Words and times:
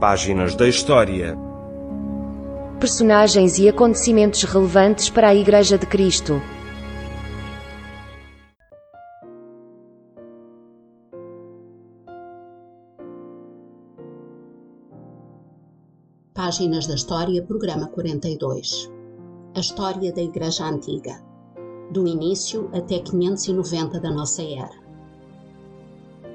Páginas 0.00 0.54
da 0.54 0.68
História. 0.68 1.38
Personagens 2.78 3.58
e 3.58 3.66
acontecimentos 3.66 4.42
relevantes 4.42 5.08
para 5.08 5.28
a 5.28 5.34
Igreja 5.34 5.78
de 5.78 5.86
Cristo. 5.86 6.34
Páginas 16.34 16.86
da 16.86 16.94
História, 16.94 17.42
Programa 17.42 17.88
42. 17.88 18.92
A 19.54 19.60
História 19.60 20.12
da 20.12 20.20
Igreja 20.20 20.66
Antiga. 20.66 21.24
Do 21.90 22.06
início 22.06 22.68
até 22.74 22.98
590 22.98 23.98
da 23.98 24.10
nossa 24.10 24.42
era. 24.42 24.76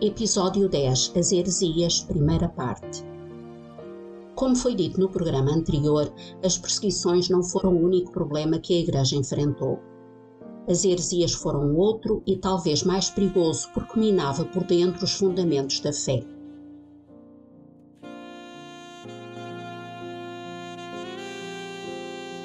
Episódio 0.02 0.68
10 0.68 1.14
As 1.16 1.32
Heresias, 1.32 2.02
primeira 2.02 2.50
parte. 2.50 3.11
Como 4.42 4.56
foi 4.56 4.74
dito 4.74 5.00
no 5.00 5.08
programa 5.08 5.52
anterior, 5.52 6.12
as 6.44 6.58
perseguições 6.58 7.30
não 7.30 7.44
foram 7.44 7.76
o 7.76 7.86
único 7.86 8.12
problema 8.12 8.58
que 8.58 8.74
a 8.74 8.80
Igreja 8.80 9.16
enfrentou. 9.16 9.80
As 10.68 10.84
heresias 10.84 11.32
foram 11.32 11.76
outro 11.76 12.24
e 12.26 12.36
talvez 12.36 12.82
mais 12.82 13.08
perigoso 13.08 13.70
porque 13.72 14.00
minava 14.00 14.44
por 14.46 14.64
dentro 14.64 15.04
os 15.04 15.14
fundamentos 15.14 15.80
da 15.80 15.94
fé. 15.94 16.24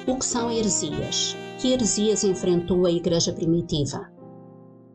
O 0.05 0.19
que 0.19 0.25
são 0.25 0.51
heresias? 0.51 1.35
Que 1.59 1.73
heresias 1.73 2.23
enfrentou 2.23 2.85
a 2.85 2.91
Igreja 2.91 3.33
primitiva? 3.33 4.07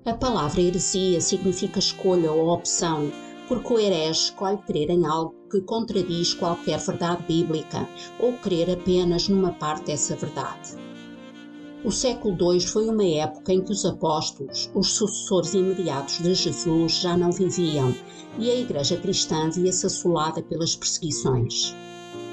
A 0.05 0.15
palavra 0.15 0.61
heresia 0.61 1.21
significa 1.21 1.81
escolha 1.81 2.31
ou 2.31 2.51
opção, 2.51 3.11
porque 3.49 3.73
o 3.73 3.79
herege 3.79 4.25
escolhe 4.25 4.59
crer 4.59 4.91
em 4.91 5.05
algo 5.07 5.35
que 5.51 5.61
contradiz 5.61 6.35
qualquer 6.35 6.79
verdade 6.79 7.25
bíblica 7.27 7.89
ou 8.19 8.33
crer 8.35 8.71
apenas 8.71 9.29
numa 9.29 9.53
parte 9.53 9.87
dessa 9.87 10.17
verdade. 10.17 10.77
O 11.85 11.91
século 11.91 12.53
II 12.53 12.61
foi 12.61 12.89
uma 12.89 13.05
época 13.05 13.53
em 13.53 13.61
que 13.61 13.73
os 13.73 13.85
apóstolos, 13.85 14.71
os 14.73 14.93
sucessores 14.93 15.53
imediatos 15.53 16.19
de 16.19 16.33
Jesus, 16.33 17.01
já 17.01 17.17
não 17.17 17.33
viviam 17.33 17.93
e 18.39 18.51
a 18.51 18.55
Igreja 18.55 18.97
cristã 18.97 19.51
via-se 19.51 19.87
assolada 19.87 20.41
pelas 20.43 20.77
perseguições. 20.77 21.75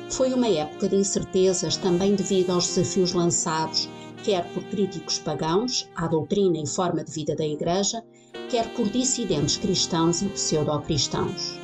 Foi 0.10 0.34
uma 0.34 0.48
época 0.48 0.88
de 0.88 0.96
incertezas 0.96 1.78
também 1.78 2.16
devido 2.16 2.52
aos 2.52 2.68
desafios 2.68 3.14
lançados 3.14 3.90
quer 4.24 4.46
por 4.54 4.64
críticos 4.66 5.20
pagãos 5.20 5.90
à 5.96 6.08
doutrina 6.08 6.58
e 6.58 6.68
forma 6.68 7.04
de 7.04 7.12
vida 7.12 7.36
da 7.36 7.46
Igreja, 7.46 8.04
quer 8.50 8.74
por 8.74 8.88
dissidentes 8.90 9.58
cristãos 9.58 10.22
e 10.22 10.30
pseudo-cristãos. 10.30 11.58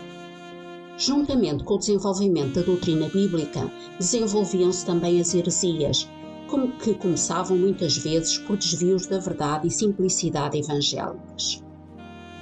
Juntamente 0.97 1.63
com 1.63 1.75
o 1.75 1.79
desenvolvimento 1.79 2.55
da 2.55 2.61
doutrina 2.61 3.09
bíblica, 3.09 3.69
desenvolviam-se 3.99 4.85
também 4.85 5.19
as 5.19 5.33
heresias, 5.33 6.07
como 6.47 6.71
que 6.77 6.93
começavam 6.93 7.57
muitas 7.57 7.97
vezes 7.97 8.37
por 8.37 8.55
desvios 8.55 9.05
da 9.07 9.19
verdade 9.19 9.67
e 9.67 9.71
simplicidade 9.71 10.57
evangélicas. 10.57 11.61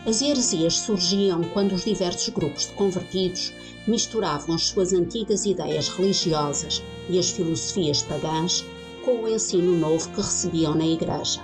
As 0.05 0.21
heresias 0.21 0.79
surgiam 0.79 1.41
quando 1.53 1.73
os 1.73 1.85
diversos 1.85 2.27
grupos 2.29 2.67
de 2.67 2.73
convertidos 2.73 3.53
misturavam 3.87 4.53
as 4.53 4.63
suas 4.63 4.93
antigas 4.93 5.45
ideias 5.45 5.87
religiosas 5.87 6.83
e 7.09 7.17
as 7.17 7.29
filosofias 7.29 8.03
pagãs 8.03 8.65
com 9.03 9.23
o 9.23 9.27
ensino 9.27 9.77
novo 9.77 10.09
que 10.09 10.17
recebiam 10.17 10.75
na 10.75 10.85
Igreja. 10.85 11.41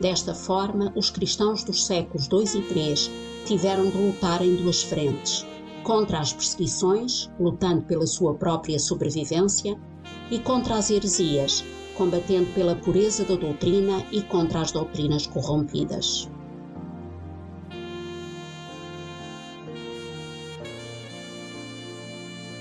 Desta 0.00 0.34
forma, 0.34 0.92
os 0.94 1.10
cristãos 1.10 1.64
dos 1.64 1.86
séculos 1.86 2.28
II 2.30 2.60
e 2.60 2.78
III 2.78 2.94
tiveram 3.46 3.88
de 3.88 3.96
lutar 3.96 4.42
em 4.42 4.56
duas 4.56 4.82
frentes: 4.82 5.46
contra 5.82 6.18
as 6.18 6.32
perseguições, 6.32 7.30
lutando 7.40 7.82
pela 7.82 8.06
sua 8.06 8.34
própria 8.34 8.78
sobrevivência, 8.78 9.78
e 10.30 10.38
contra 10.38 10.76
as 10.76 10.90
heresias, 10.90 11.64
combatendo 11.96 12.52
pela 12.52 12.76
pureza 12.76 13.24
da 13.24 13.36
doutrina 13.36 14.04
e 14.12 14.20
contra 14.22 14.60
as 14.60 14.70
doutrinas 14.70 15.26
corrompidas. 15.26 16.28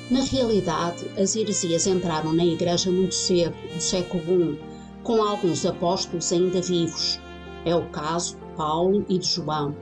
Na 0.09 0.21
realidade, 0.21 1.03
as 1.17 1.35
heresias 1.35 1.87
entraram 1.87 2.31
na 2.31 2.45
Igreja 2.45 2.91
muito 2.91 3.15
cedo, 3.15 3.55
no 3.73 3.81
século 3.81 4.53
I, 4.53 4.59
com 5.03 5.23
alguns 5.23 5.65
apóstolos 5.65 6.31
ainda 6.31 6.61
vivos. 6.61 7.19
É 7.65 7.75
o 7.75 7.89
caso 7.89 8.35
de 8.35 8.55
Paulo 8.55 9.03
e 9.09 9.17
de 9.17 9.25
João. 9.25 9.75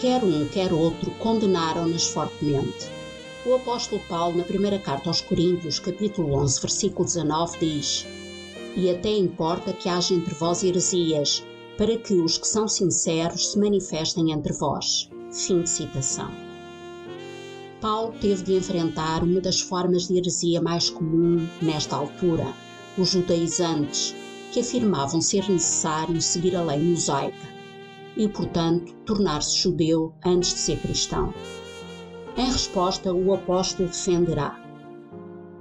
Quer 0.00 0.24
um, 0.24 0.48
quer 0.48 0.72
outro, 0.72 1.10
condenaram-nas 1.18 2.06
fortemente. 2.06 2.90
O 3.44 3.54
apóstolo 3.54 4.00
Paulo, 4.08 4.38
na 4.38 4.44
primeira 4.44 4.78
carta 4.78 5.10
aos 5.10 5.20
Coríntios, 5.20 5.78
capítulo 5.78 6.32
11, 6.36 6.58
versículo 6.58 7.04
19, 7.04 7.58
diz: 7.58 8.06
E 8.74 8.88
até 8.88 9.10
importa 9.10 9.74
que 9.74 9.90
haja 9.90 10.14
entre 10.14 10.34
vós 10.34 10.64
heresias, 10.64 11.44
para 11.76 11.98
que 11.98 12.14
os 12.14 12.38
que 12.38 12.48
são 12.48 12.66
sinceros 12.66 13.52
se 13.52 13.58
manifestem 13.58 14.32
entre 14.32 14.54
vós. 14.54 15.10
Fim 15.30 15.60
de 15.60 15.68
citação. 15.68 16.49
Paulo 17.80 18.12
teve 18.20 18.42
de 18.42 18.54
enfrentar 18.54 19.22
uma 19.22 19.40
das 19.40 19.60
formas 19.60 20.06
de 20.06 20.18
heresia 20.18 20.60
mais 20.60 20.90
comum 20.90 21.48
nesta 21.62 21.96
altura, 21.96 22.52
os 22.98 23.10
judaizantes, 23.10 24.14
que 24.52 24.60
afirmavam 24.60 25.22
ser 25.22 25.48
necessário 25.48 26.20
seguir 26.20 26.54
a 26.56 26.62
lei 26.62 26.78
mosaica 26.78 27.48
e, 28.16 28.28
portanto, 28.28 28.92
tornar-se 29.06 29.56
judeu 29.56 30.12
antes 30.24 30.52
de 30.52 30.58
ser 30.58 30.78
cristão. 30.80 31.32
Em 32.36 32.44
resposta, 32.44 33.14
o 33.14 33.32
apóstolo 33.32 33.88
defenderá: 33.88 34.60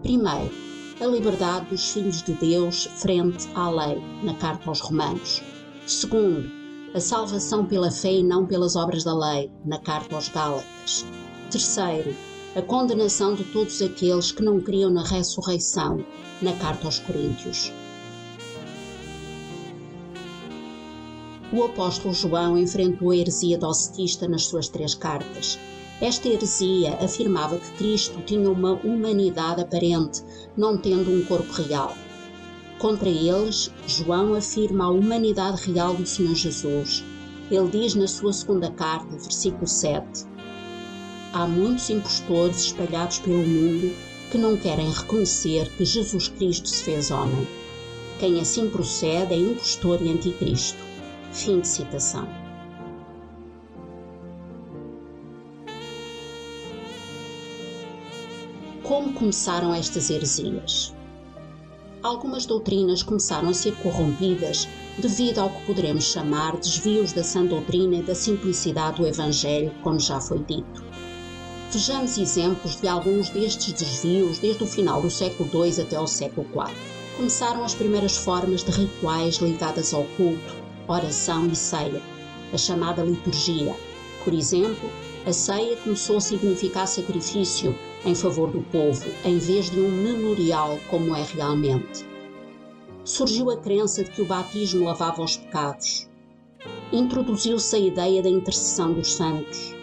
primeiro, 0.02 0.54
a 1.00 1.06
liberdade 1.06 1.68
dos 1.70 1.92
filhos 1.94 2.22
de 2.22 2.34
Deus 2.34 2.86
frente 2.98 3.48
à 3.56 3.70
lei, 3.70 4.04
na 4.24 4.34
carta 4.34 4.68
aos 4.68 4.82
Romanos. 4.82 5.42
Segundo, 5.88 6.52
a 6.94 7.00
salvação 7.00 7.66
pela 7.66 7.90
fé 7.90 8.12
e 8.12 8.24
não 8.24 8.46
pelas 8.46 8.76
obras 8.76 9.06
da 9.06 9.16
lei, 9.16 9.50
na 9.64 9.80
carta 9.80 10.16
aos 10.16 10.28
Gálatas. 10.28 11.06
Terceiro, 11.52 12.16
a 12.56 12.62
condenação 12.62 13.34
de 13.34 13.44
todos 13.44 13.82
aqueles 13.82 14.32
que 14.32 14.44
não 14.44 14.62
criam 14.62 14.92
na 14.92 15.04
ressurreição, 15.04 16.06
na 16.44 16.54
carta 16.54 16.86
aos 16.86 17.00
Coríntios. 17.00 17.72
O 21.52 21.64
apóstolo 21.64 22.14
João 22.14 22.56
enfrentou 22.56 23.10
a 23.10 23.18
heresia 23.18 23.58
docetista 23.58 24.28
nas 24.28 24.46
suas 24.46 24.70
três 24.70 24.94
cartas. 24.94 25.58
Esta 26.00 26.28
heresia 26.28 26.94
afirmava 27.04 27.58
que 27.58 27.72
Cristo 27.72 28.22
tinha 28.22 28.52
uma 28.52 28.74
humanidade 28.74 29.62
aparente, 29.62 30.24
não 30.56 30.78
tendo 30.78 31.12
um 31.12 31.26
corpo 31.26 31.52
real. 31.52 31.96
Contra 32.78 33.10
eles, 33.10 33.72
João 33.88 34.36
afirma 34.36 34.86
a 34.86 34.92
humanidade 34.92 35.72
real 35.72 35.96
do 35.96 36.06
Senhor 36.06 36.36
Jesus. 36.36 37.04
Ele 37.50 37.70
diz 37.70 37.96
na 37.96 38.08
sua 38.08 38.32
segunda 38.32 38.70
carta, 38.70 39.18
versículo 39.18 39.66
7: 39.66 40.30
há 41.34 41.48
muitos 41.48 41.90
impostores 41.90 42.66
espalhados 42.66 43.20
pelo 43.20 43.38
mundo 43.38 43.96
que 44.32 44.38
não 44.38 44.58
querem 44.58 44.92
reconhecer 44.92 45.70
que 45.78 45.86
Jesus 45.86 46.28
Cristo 46.28 46.68
se 46.68 46.84
fez 46.84 47.12
homem. 47.12 47.48
Quem 48.20 48.40
assim 48.40 48.70
procede 48.70 49.34
é 49.34 49.38
impostor 49.38 50.02
e 50.02 50.12
anticristo. 50.12 50.80
Fim 51.32 51.60
de 51.62 51.68
citação. 51.68 52.28
Como 58.84 59.14
começaram 59.14 59.74
estas 59.74 60.10
heresias? 60.10 60.94
Algumas 62.02 62.46
doutrinas 62.46 63.04
começaram 63.04 63.50
a 63.50 63.54
ser 63.54 63.76
corrompidas 63.76 64.68
devido 64.98 65.40
ao 65.40 65.50
que 65.50 65.66
poderemos 65.66 66.06
chamar 66.06 66.58
desvios 66.58 67.14
da 67.14 67.24
sã 67.24 67.46
doutrina 67.46 67.98
e 67.98 68.02
da 68.02 68.16
simplicidade 68.16 68.98
do 68.98 69.08
Evangelho, 69.08 69.72
como 69.84 70.00
já 70.00 70.20
foi 70.20 70.40
dito. 70.40 70.90
Vejamos 71.72 72.18
exemplos 72.18 72.82
de 72.82 72.88
alguns 72.88 73.30
destes 73.30 73.74
desvios 73.74 74.40
desde 74.40 74.64
o 74.64 74.68
final 74.68 75.04
do 75.04 75.10
século 75.12 75.48
II 75.54 75.84
até 75.84 75.98
ao 75.98 76.08
século 76.08 76.48
IV. 76.48 76.76
Começaram 77.16 77.64
as 77.64 77.76
primeiras 77.76 78.18
formas 78.18 78.64
de 78.64 78.72
rituais 78.72 79.36
ligadas 79.36 79.94
ao 79.94 80.04
culto, 80.18 80.56
oração 80.88 81.46
e 81.46 81.56
ceia, 81.56 82.02
a 82.52 82.58
chamada 82.58 83.04
liturgia. 83.04 83.76
Por 84.24 84.34
exemplo, 84.34 84.90
a 85.28 85.32
ceia 85.32 85.78
começou 85.78 86.18
a 86.18 86.22
significar 86.22 86.88
sacrifício 86.88 87.78
em 88.04 88.16
favor 88.16 88.50
do 88.50 88.62
povo, 88.72 89.06
em 89.24 89.38
vez 89.38 89.70
de 89.70 89.80
um 89.80 89.92
memorial 89.92 90.80
como 90.90 91.16
é 91.16 91.22
realmente. 91.22 92.04
Surgiu 93.04 93.52
a 93.52 93.58
crença 93.58 94.04
de 94.04 94.10
que 94.10 94.24
o 94.24 94.26
batismo 94.26 94.86
lavava 94.86 95.22
os 95.22 95.38
pecados. 95.38 96.10
Introduziu-se 96.92 97.76
a 97.76 97.80
ideia 97.80 98.24
da 98.24 98.30
intercessão 98.30 98.92
dos 98.92 99.14
santos 99.14 99.78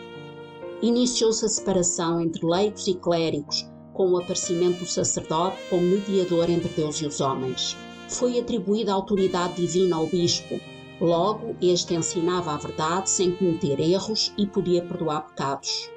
iniciou-se 0.83 1.45
a 1.45 1.49
separação 1.49 2.21
entre 2.21 2.45
leigos 2.47 2.87
e 2.87 2.95
clérigos, 2.95 3.69
com 3.95 4.11
o 4.11 4.19
aparecimento 4.19 4.81
do 4.81 4.87
sacerdote 4.87 5.57
como 5.71 5.83
mediador 5.83 6.51
entre 6.51 6.69
Deus 6.69 6.97
e 7.01 7.07
os 7.07 7.21
homens. 7.21 7.77
Foi 8.09 8.39
atribuída 8.39 8.93
autoridade 8.93 9.55
divina 9.55 9.97
ao 9.97 10.07
bispo, 10.07 10.61
logo 11.01 11.57
este 11.61 11.95
ensinava 11.95 12.53
a 12.53 12.59
verdade 12.59 13.11
sem 13.11 13.35
cometer 13.35 13.81
erros 13.81 14.33
e 14.37 14.47
podia 14.47 14.83
perdoar 14.85 15.27
pecados. 15.29 15.91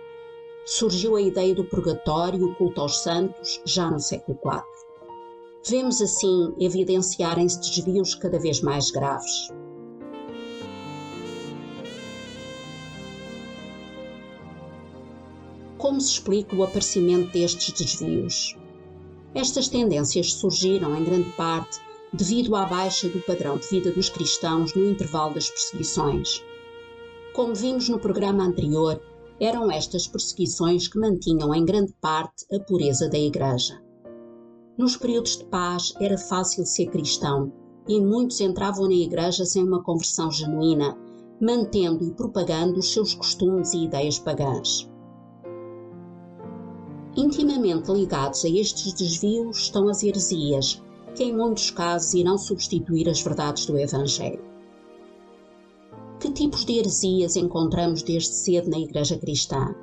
surgiu 0.65 1.15
a 1.15 1.21
ideia 1.21 1.55
do 1.55 1.63
purgatório 1.63 2.39
e 2.39 2.43
o 2.43 2.55
culto 2.55 2.81
aos 2.81 2.99
santos 2.99 3.59
já 3.65 3.89
no 3.89 3.99
século 3.99 4.37
IV. 4.45 4.61
Vemos 5.67 5.99
assim 6.01 6.53
evidenciarem-se 6.59 7.59
desvios 7.59 8.13
cada 8.13 8.39
vez 8.39 8.61
mais 8.61 8.91
graves. 8.91 9.49
Como 15.89 15.99
se 15.99 16.11
explica 16.11 16.55
o 16.55 16.61
aparecimento 16.61 17.33
destes 17.33 17.71
desvios? 17.71 18.55
Estas 19.33 19.67
tendências 19.67 20.33
surgiram, 20.33 20.95
em 20.95 21.03
grande 21.03 21.31
parte, 21.31 21.79
devido 22.13 22.55
à 22.55 22.63
baixa 22.67 23.09
do 23.09 23.19
padrão 23.21 23.57
de 23.57 23.67
vida 23.69 23.91
dos 23.91 24.07
cristãos 24.07 24.75
no 24.75 24.87
intervalo 24.87 25.33
das 25.33 25.49
perseguições. 25.49 26.45
Como 27.33 27.55
vimos 27.55 27.89
no 27.89 27.97
programa 27.97 28.43
anterior, 28.43 29.01
eram 29.39 29.71
estas 29.71 30.05
perseguições 30.05 30.87
que 30.87 30.99
mantinham 30.99 31.55
em 31.55 31.65
grande 31.65 31.91
parte 31.99 32.45
a 32.53 32.59
pureza 32.59 33.09
da 33.09 33.17
Igreja. 33.17 33.81
Nos 34.77 34.95
períodos 34.95 35.37
de 35.37 35.45
paz 35.45 35.91
era 35.99 36.19
fácil 36.19 36.67
ser 36.67 36.85
cristão 36.91 37.51
e 37.87 37.99
muitos 37.99 38.39
entravam 38.41 38.85
na 38.85 38.93
Igreja 38.93 39.43
sem 39.43 39.63
uma 39.63 39.81
conversão 39.81 40.29
genuína, 40.29 40.95
mantendo 41.41 42.05
e 42.05 42.11
propagando 42.11 42.77
os 42.77 42.93
seus 42.93 43.15
costumes 43.15 43.73
e 43.73 43.85
ideias 43.85 44.19
pagãs. 44.19 44.87
Intimamente 47.19 47.91
ligados 47.91 48.45
a 48.45 48.47
estes 48.47 48.93
desvios 48.93 49.57
estão 49.57 49.89
as 49.89 50.03
heresias, 50.03 50.81
que 51.13 51.25
em 51.25 51.35
muitos 51.35 51.69
casos 51.69 52.13
irão 52.13 52.37
substituir 52.37 53.09
as 53.09 53.21
verdades 53.21 53.65
do 53.65 53.77
Evangelho. 53.77 54.41
Que 56.17 56.31
tipos 56.31 56.63
de 56.63 56.79
heresias 56.79 57.35
encontramos 57.35 58.03
desde 58.03 58.29
cedo 58.29 58.69
na 58.69 58.79
Igreja 58.79 59.17
Cristã? 59.17 59.75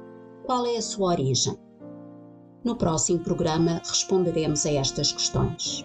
Qual 0.47 0.65
é 0.65 0.79
a 0.79 0.83
sua 0.83 1.09
origem? 1.11 1.59
No 2.65 2.75
próximo 2.75 3.19
programa 3.19 3.83
responderemos 3.85 4.65
a 4.65 4.73
estas 4.73 5.13
questões. 5.13 5.85